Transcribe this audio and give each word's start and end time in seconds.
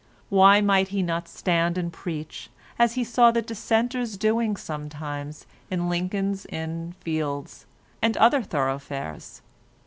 Why 0.29 0.61
might 0.61 0.87
he 0.87 1.03
not 1.03 1.27
stand 1.27 1.77
and 1.77 1.93
preach 1.93 2.49
as 2.79 2.95
he 2.95 3.03
saw 3.03 3.29
the 3.29 3.43
Dissenters 3.43 4.17
doing 4.17 4.57
sometimes 4.57 5.45
in 5.69 5.89
Lincoln's 5.89 6.47
Inn 6.47 6.95
Fields 7.01 7.67
and 8.01 8.17
other 8.17 8.41
thoroughfares? 8.41 9.43